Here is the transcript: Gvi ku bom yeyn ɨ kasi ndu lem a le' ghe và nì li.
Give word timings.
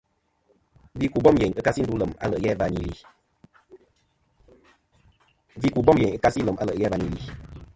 Gvi 0.97 1.07
ku 1.13 1.19
bom 1.23 1.35
yeyn 1.39 1.57
ɨ 1.59 1.61
kasi 1.65 1.79
ndu 1.83 1.93
lem 2.01 2.11
a 2.23 2.25
le' 2.31 2.41
ghe 2.43 2.51
và 2.59 2.67
nì 7.05 7.11
li. 7.15 7.23